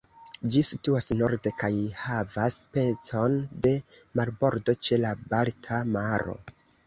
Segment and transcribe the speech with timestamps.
[0.53, 1.69] Ĝi situas norde kaj
[2.05, 3.35] havas pecon
[3.67, 3.73] de
[4.21, 6.35] marbordo ĉe la Balta maro.